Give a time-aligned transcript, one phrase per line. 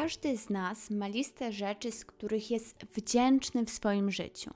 [0.00, 4.50] Każdy z nas ma listę rzeczy, z których jest wdzięczny w swoim życiu,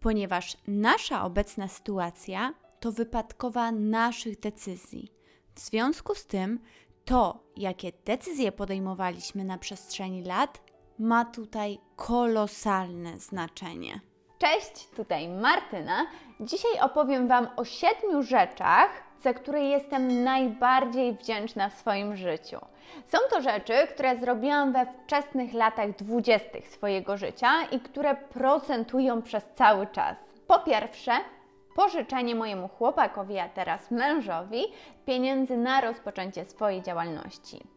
[0.00, 5.12] ponieważ nasza obecna sytuacja to wypadkowa naszych decyzji.
[5.54, 6.60] W związku z tym,
[7.04, 10.60] to, jakie decyzje podejmowaliśmy na przestrzeni lat,
[10.98, 14.00] ma tutaj kolosalne znaczenie.
[14.38, 16.06] Cześć, tutaj Martyna.
[16.40, 22.58] Dzisiaj opowiem Wam o siedmiu rzeczach, za które jestem najbardziej wdzięczna w swoim życiu.
[23.06, 29.44] Są to rzeczy, które zrobiłam we wczesnych latach dwudziestych swojego życia i które procentują przez
[29.54, 30.16] cały czas.
[30.46, 31.12] Po pierwsze,
[31.76, 34.62] pożyczenie mojemu chłopakowi, a teraz mężowi,
[35.06, 37.75] pieniędzy na rozpoczęcie swojej działalności.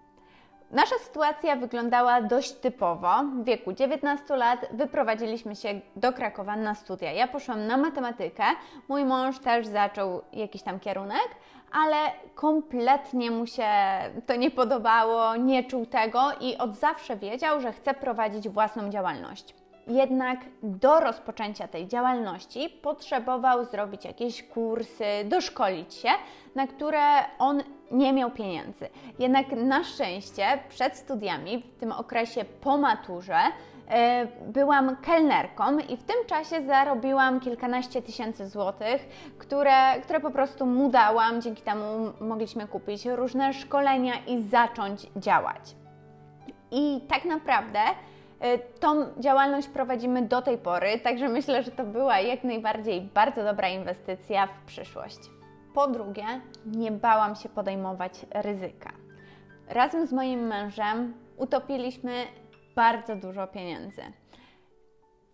[0.72, 3.24] Nasza sytuacja wyglądała dość typowo.
[3.24, 7.12] W wieku 19 lat wyprowadziliśmy się do Krakowa na studia.
[7.12, 8.44] Ja poszłam na matematykę,
[8.88, 11.28] mój mąż też zaczął jakiś tam kierunek,
[11.72, 11.96] ale
[12.36, 13.68] kompletnie mu się
[14.26, 19.56] to nie podobało, nie czuł tego i od zawsze wiedział, że chce prowadzić własną działalność.
[19.88, 26.10] Jednak do rozpoczęcia tej działalności potrzebował zrobić jakieś kursy, doszkolić się,
[26.56, 27.02] na które
[27.40, 28.90] on nie miał pieniędzy.
[29.20, 33.40] Jednak na szczęście przed studiami, w tym okresie po maturze,
[33.90, 40.66] e, byłam kelnerką i w tym czasie zarobiłam kilkanaście tysięcy złotych, które, które po prostu
[40.66, 41.42] mu dałam.
[41.42, 45.76] Dzięki temu mogliśmy kupić różne szkolenia i zacząć działać.
[46.72, 47.80] I tak naprawdę
[48.46, 53.44] Y, tą działalność prowadzimy do tej pory, także myślę, że to była jak najbardziej bardzo
[53.44, 55.39] dobra inwestycja w przyszłość.
[55.80, 56.26] Po drugie,
[56.66, 58.92] nie bałam się podejmować ryzyka.
[59.68, 62.26] Razem z moim mężem utopiliśmy
[62.76, 64.02] bardzo dużo pieniędzy.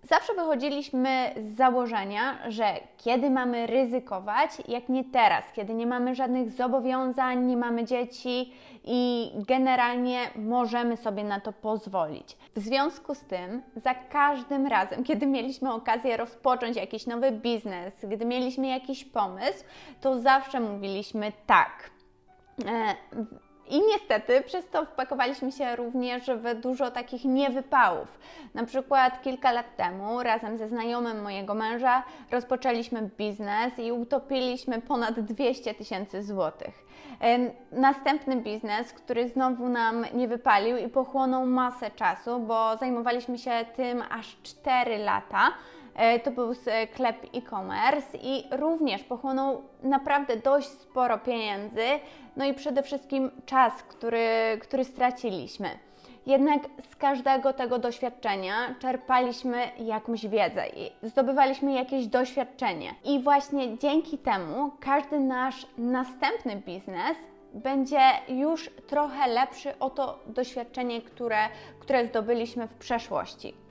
[0.07, 2.65] Zawsze wychodziliśmy z założenia, że
[2.97, 9.31] kiedy mamy ryzykować, jak nie teraz, kiedy nie mamy żadnych zobowiązań, nie mamy dzieci i
[9.47, 12.37] generalnie możemy sobie na to pozwolić.
[12.55, 18.25] W związku z tym, za każdym razem, kiedy mieliśmy okazję rozpocząć jakiś nowy biznes, gdy
[18.25, 19.63] mieliśmy jakiś pomysł,
[20.01, 21.89] to zawsze mówiliśmy tak.
[23.69, 28.19] I niestety przez to wpakowaliśmy się również w dużo takich niewypałów.
[28.53, 35.19] Na przykład kilka lat temu razem ze znajomym mojego męża rozpoczęliśmy biznes i utopiliśmy ponad
[35.19, 36.85] 200 tysięcy złotych.
[37.71, 44.03] Następny biznes, który znowu nam nie wypalił i pochłonął masę czasu, bo zajmowaliśmy się tym
[44.09, 45.51] aż 4 lata.
[45.95, 51.85] E, to był sklep e-commerce i również pochłonął naprawdę dość sporo pieniędzy,
[52.35, 54.27] no i przede wszystkim czas, który,
[54.61, 55.69] który straciliśmy.
[56.25, 56.61] Jednak
[56.91, 62.95] z każdego tego doświadczenia czerpaliśmy jakąś wiedzę i zdobywaliśmy jakieś doświadczenie.
[63.03, 67.17] I właśnie dzięki temu każdy nasz następny biznes
[67.53, 71.37] będzie już trochę lepszy o to doświadczenie, które,
[71.79, 73.64] które zdobyliśmy w przeszłości.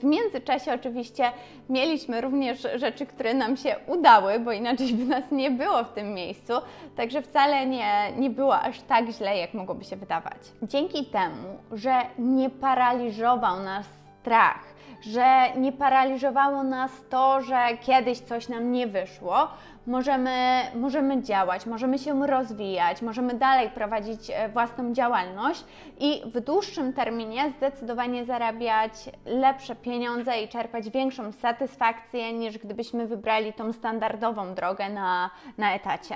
[0.00, 1.32] W międzyczasie oczywiście
[1.68, 6.14] mieliśmy również rzeczy, które nam się udały, bo inaczej by nas nie było w tym
[6.14, 6.52] miejscu,
[6.96, 10.36] także wcale nie, nie było aż tak źle, jak mogłoby się wydawać.
[10.62, 13.86] Dzięki temu, że nie paraliżował nas
[14.20, 14.73] strach,
[15.06, 19.48] że nie paraliżowało nas to, że kiedyś coś nam nie wyszło.
[19.86, 25.64] Możemy, możemy działać, możemy się rozwijać, możemy dalej prowadzić e, własną działalność
[26.00, 28.92] i w dłuższym terminie zdecydowanie zarabiać
[29.26, 36.14] lepsze pieniądze i czerpać większą satysfakcję niż gdybyśmy wybrali tą standardową drogę na, na etacie.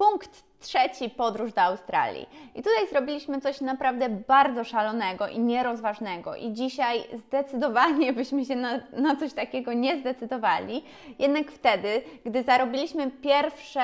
[0.00, 2.28] Punkt trzeci podróż do Australii.
[2.54, 6.36] I tutaj zrobiliśmy coś naprawdę bardzo szalonego i nierozważnego.
[6.36, 10.84] I dzisiaj zdecydowanie byśmy się na, na coś takiego nie zdecydowali.
[11.18, 13.82] Jednak wtedy, gdy zarobiliśmy pierwsze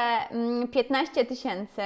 [0.72, 1.82] 15 mm, tysięcy,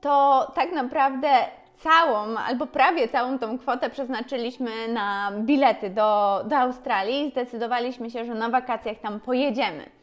[0.00, 1.28] to tak naprawdę
[1.76, 8.24] całą albo prawie całą tą kwotę przeznaczyliśmy na bilety do, do Australii i zdecydowaliśmy się,
[8.24, 9.97] że na wakacjach tam pojedziemy.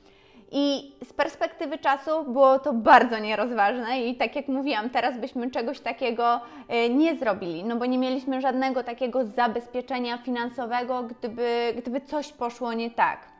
[0.57, 5.79] I z perspektywy czasu było to bardzo nierozważne i tak jak mówiłam, teraz byśmy czegoś
[5.79, 12.31] takiego e, nie zrobili, no bo nie mieliśmy żadnego takiego zabezpieczenia finansowego, gdyby, gdyby coś
[12.31, 13.34] poszło nie tak.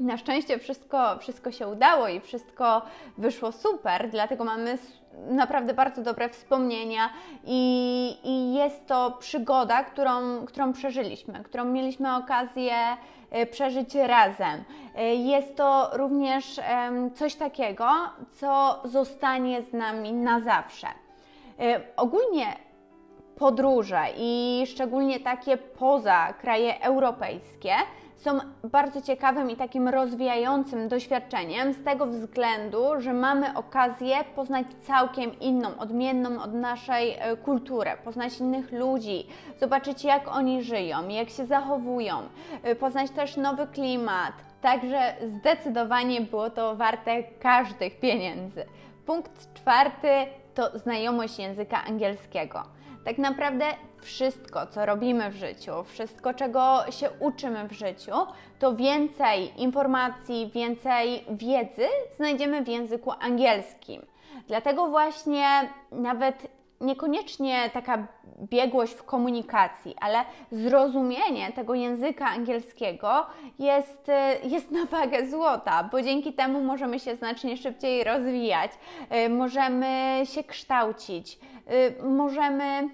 [0.00, 2.82] Na szczęście wszystko, wszystko się udało i wszystko
[3.18, 4.78] wyszło super, dlatego mamy
[5.30, 7.10] naprawdę bardzo dobre wspomnienia
[7.44, 12.74] i, i jest to przygoda, którą, którą przeżyliśmy, którą mieliśmy okazję
[13.30, 14.64] e, przeżyć razem.
[14.94, 16.60] E, jest to również
[17.14, 17.88] coś takiego,
[18.32, 20.86] co zostanie z nami na zawsze.
[21.60, 22.46] E, ogólnie
[23.36, 27.72] podróże i szczególnie takie poza kraje europejskie
[28.22, 35.40] są bardzo ciekawym i takim rozwijającym doświadczeniem z tego względu, że mamy okazję poznać całkiem
[35.40, 39.26] inną, odmienną od naszej e, kulturę, poznać innych ludzi,
[39.60, 42.22] zobaczyć jak oni żyją, jak się zachowują,
[42.62, 44.51] e, poznać też nowy klimat.
[44.62, 48.64] Także zdecydowanie było to warte każdych pieniędzy.
[49.06, 50.08] Punkt czwarty
[50.54, 52.62] to znajomość języka angielskiego.
[53.04, 53.64] Tak naprawdę
[54.00, 58.12] wszystko, co robimy w życiu, wszystko, czego się uczymy w życiu,
[58.58, 61.86] to więcej informacji, więcej wiedzy
[62.16, 64.02] znajdziemy w języku angielskim.
[64.48, 65.44] Dlatego właśnie
[65.92, 68.06] nawet niekoniecznie taka
[68.42, 73.26] biegłość w komunikacji, ale zrozumienie tego języka angielskiego
[73.58, 74.10] jest,
[74.44, 78.70] jest na wagę złota, bo dzięki temu możemy się znacznie szybciej rozwijać,
[79.26, 81.38] y, możemy się kształcić,
[82.00, 82.88] y, możemy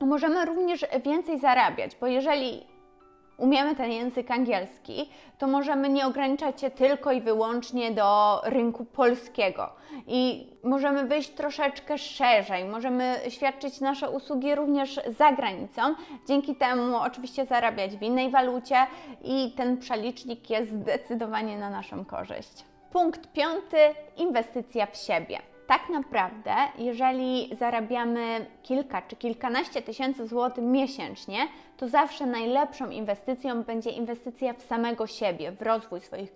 [0.00, 2.73] możemy również więcej zarabiać, bo jeżeli
[3.38, 9.70] umiemy ten język angielski, to możemy nie ograniczać się tylko i wyłącznie do rynku polskiego
[10.06, 15.82] i możemy wyjść troszeczkę szerzej, możemy świadczyć nasze usługi również za granicą,
[16.28, 18.76] dzięki temu oczywiście zarabiać w innej walucie
[19.24, 22.64] i ten przelicznik jest zdecydowanie na naszą korzyść.
[22.92, 23.78] Punkt piąty
[24.16, 31.38] inwestycja w siebie tak naprawdę, jeżeli zarabiamy kilka czy kilkanaście tysięcy złotych miesięcznie,
[31.76, 36.32] to zawsze najlepszą inwestycją będzie inwestycja w samego siebie, w rozwój swoich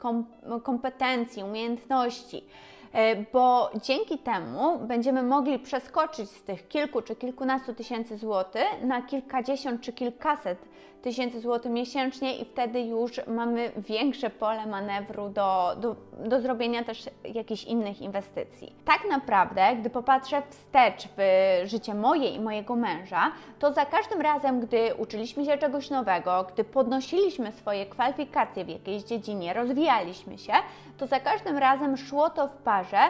[0.63, 2.45] kompetencji, umiejętności
[2.93, 9.03] e, bo dzięki temu będziemy mogli przeskoczyć z tych kilku czy kilkunastu tysięcy złotych na
[9.03, 10.59] kilkadziesiąt czy kilkaset
[11.09, 15.97] tysięcy złotych miesięcznie i wtedy już mamy większe pole manewru do, do,
[16.29, 18.73] do zrobienia też jakichś innych inwestycji.
[18.85, 21.23] Tak naprawdę, gdy popatrzę wstecz w
[21.65, 26.65] życie moje i mojego męża, to za każdym razem, gdy uczyliśmy się czegoś nowego, gdy
[26.65, 30.53] podnosiliśmy swoje kwalifikacje w jakiejś dziedzinie, rozwijaliśmy się,
[30.99, 33.01] to za każdym razem szło to w parze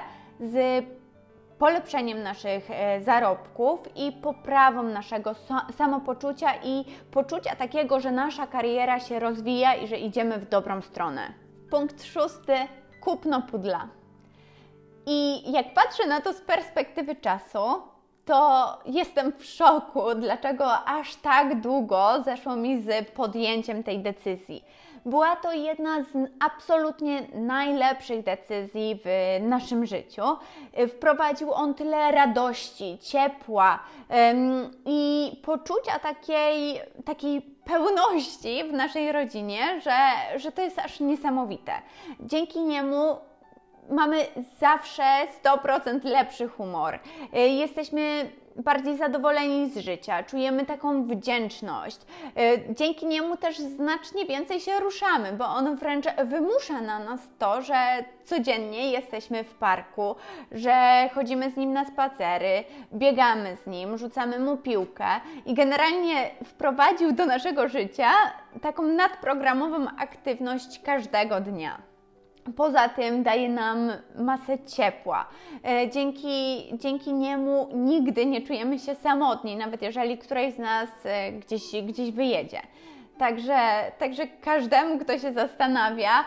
[0.40, 0.84] z
[1.58, 5.34] polepszeniem naszych e, zarobków i poprawą naszego
[5.76, 11.32] samopoczucia i poczucia takiego, że nasza kariera się rozwija i że idziemy w dobrą stronę.
[11.70, 12.55] Punkt szósty
[13.00, 13.88] kupno pudla.
[15.06, 17.82] I jak patrzę na to z perspektywy czasu,
[18.25, 24.64] to jestem w szoku, dlaczego aż tak długo zeszło mi z podjęciem tej decyzji.
[25.08, 29.08] Była to jedna z absolutnie najlepszych decyzji w
[29.43, 30.22] naszym życiu.
[30.88, 33.78] Wprowadził on tyle radości, ciepła
[34.31, 39.96] ym, i poczucia takiej, takiej pełności w naszej rodzinie, że,
[40.38, 41.72] że to jest aż niesamowite.
[42.20, 43.19] Dzięki niemu
[43.90, 44.26] mamy
[44.60, 45.02] zawsze
[45.44, 46.94] 100% lepszy humor.
[47.34, 51.99] Y, jesteśmy bardziej zadowoleni z życia, czujemy taką wdzięczność.
[51.99, 57.62] Y, dzięki niemu też znacznie więcej się ruszamy, bo on wręcz wymusza na nas to,
[57.62, 60.16] że codziennie jesteśmy w parku,
[60.52, 62.64] że chodzimy z nim na spacery,
[62.94, 65.06] biegamy z nim, rzucamy mu piłkę
[65.46, 68.10] i generalnie wprowadził do naszego życia
[68.62, 71.97] taką nadprogramową aktywność każdego dnia.
[72.56, 75.29] Poza tym daje nam masę ciepła.
[75.64, 81.32] E, dzięki, dzięki niemu nigdy nie czujemy się samotni, nawet jeżeli któreś z nas e,
[81.32, 82.61] gdzieś, gdzieś wyjedzie.
[83.19, 83.58] Także,
[83.99, 86.25] także każdemu, kto się zastanawia,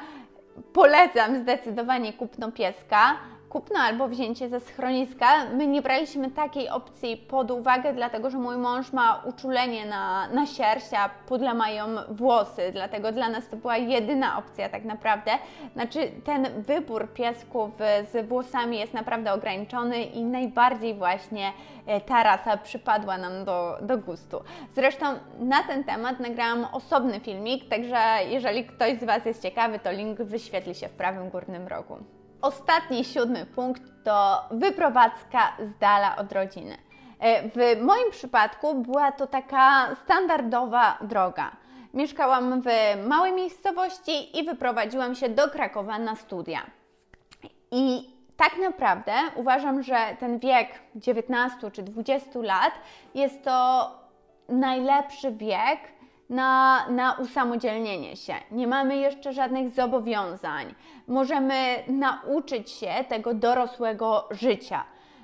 [0.74, 3.18] polecam zdecydowanie kupno pieska
[3.52, 5.46] kupno albo wzięcie ze schroniska.
[5.46, 10.46] My nie braliśmy takiej opcji pod uwagę, dlatego że mój mąż ma uczulenie na, na
[10.46, 15.32] sierść, a pudle mają włosy, dlatego dla nas to była jedyna opcja tak naprawdę.
[15.74, 17.72] Znaczy ten wybór piesków
[18.12, 21.54] z włosami jest naprawdę ograniczony i najbardziej właśnie
[21.86, 24.44] e, ta rasa przypadła nam do, do gustu.
[24.76, 25.06] Zresztą
[25.40, 28.00] na ten temat nagrałam osobny filmik, także
[28.30, 31.98] jeżeli ktoś z Was jest ciekawy, to link wyświetli się w prawym górnym rogu.
[32.42, 36.78] Ostatni, siódmy punkt to wyprowadzka z dala od rodziny.
[37.20, 41.52] E, w moim przypadku była to taka standardowa droga.
[41.94, 42.68] Mieszkałam w
[43.08, 46.62] małej miejscowości i wyprowadziłam się do Krakowa na studia.
[47.72, 52.72] I tak naprawdę uważam, że ten wiek 19 czy 20 lat
[53.16, 53.90] jest to
[54.50, 55.80] najlepszy wiek,
[56.32, 58.34] na, na usamodzielnienie się.
[58.52, 60.76] Nie mamy jeszcze żadnych zobowiązań.
[61.08, 64.84] Możemy nauczyć się tego dorosłego życia.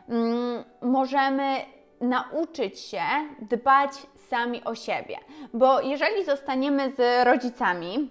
[0.09, 1.55] Mm, możemy
[2.01, 3.01] nauczyć się
[3.41, 5.17] dbać sami o siebie,
[5.53, 8.09] bo jeżeli zostaniemy z rodzicami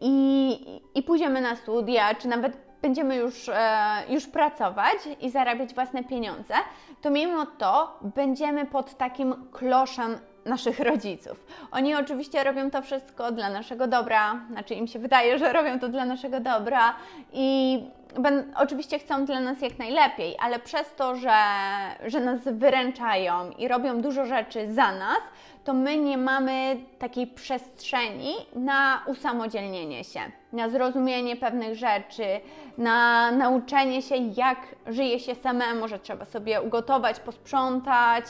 [0.00, 0.58] i,
[0.94, 3.54] i pójdziemy na studia, czy nawet będziemy już, e,
[4.08, 6.54] już pracować i zarabiać własne pieniądze,
[7.02, 11.46] to mimo to będziemy pod takim kloszem naszych rodziców.
[11.70, 15.88] Oni oczywiście robią to wszystko dla naszego dobra, znaczy im się wydaje, że robią to
[15.88, 16.94] dla naszego dobra
[17.32, 17.80] i
[18.18, 21.38] ben, oczywiście chcą dla nas jak najlepiej, ale przez to, że,
[22.06, 25.20] że nas wyręczają i robią dużo rzeczy za nas,
[25.64, 30.20] to my nie mamy takiej przestrzeni na usamodzielnienie się,
[30.52, 32.24] na zrozumienie pewnych rzeczy,
[32.78, 38.24] na nauczenie się, jak żyje się samemu, że trzeba sobie ugotować, posprzątać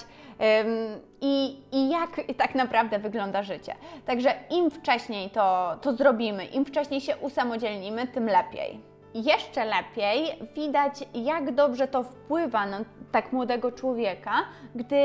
[0.61, 3.75] ym, i, i jak tak naprawdę wygląda życie.
[4.07, 8.96] Także im wcześniej to, to zrobimy, im wcześniej się usamodzielnimy, tym lepiej.
[9.25, 12.81] Jeszcze lepiej widać, jak dobrze to wpływa na
[13.13, 14.33] tak młodego człowieka,
[14.75, 14.97] gdy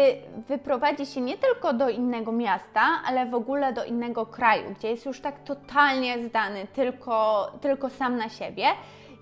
[0.48, 5.06] wyprowadzi się nie tylko do innego miasta, ale w ogóle do innego kraju, gdzie jest
[5.06, 8.66] już tak totalnie zdany tylko, tylko sam na siebie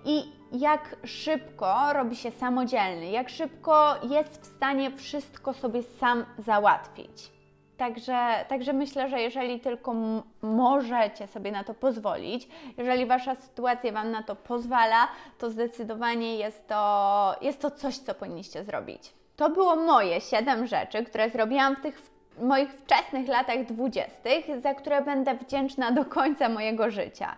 [0.04, 7.39] i jak szybko robi się samodzielny, jak szybko jest w stanie wszystko sobie sam załatwić.
[7.80, 9.94] Także, także myślę, że jeżeli tylko
[10.42, 15.08] możecie sobie na to pozwolić, jeżeli wasza sytuacja wam na to pozwala,
[15.38, 19.12] to zdecydowanie jest to, jest to coś, co powinniście zrobić.
[19.36, 22.02] To było moje 7 rzeczy, które zrobiłam w tych
[22.38, 27.36] moich wczesnych latach dwudziestych, za które będę wdzięczna do końca mojego życia.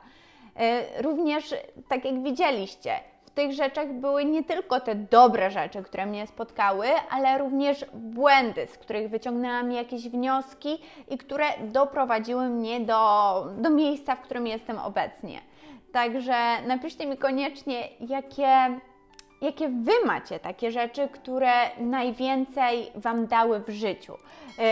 [0.98, 1.54] Y, również,
[1.88, 3.00] tak jak widzieliście,
[3.34, 8.78] tych rzeczach były nie tylko te dobre rzeczy, które mnie spotkały, ale również błędy, z
[8.78, 15.40] których wyciągnęłam jakieś wnioski i które doprowadziły mnie do, do miejsca, w którym jestem obecnie.
[15.92, 18.80] Także napiszcie mi koniecznie, jakie,
[19.40, 24.12] jakie Wy macie takie rzeczy, które najwięcej Wam dały w życiu,
[24.58, 24.64] yy,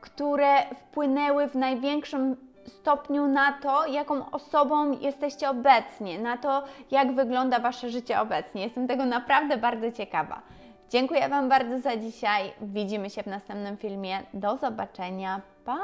[0.00, 7.58] które wpłynęły w największym stopniu na to, jaką osobą jesteście obecnie, na to, jak wygląda
[7.58, 8.62] Wasze życie obecnie.
[8.62, 10.42] Jestem tego naprawdę bardzo ciekawa.
[10.90, 12.52] Dziękuję Wam bardzo za dzisiaj.
[12.60, 14.22] Widzimy się w następnym filmie.
[14.34, 15.40] Do zobaczenia.
[15.64, 15.78] Pa!